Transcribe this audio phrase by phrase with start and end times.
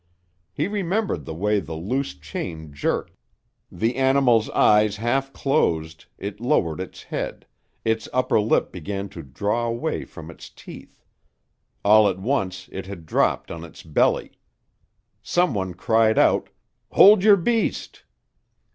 [0.51, 3.19] He remembered the way the loose chain jerked.
[3.71, 7.45] The animal's eyes half closed, it lowered its head,
[7.85, 11.03] its upper lip began to draw away from its teeth.
[11.85, 14.31] All at once it had dropped on its belly.
[15.21, 16.49] Some one cried out,
[16.93, 18.03] "Hold your beast!"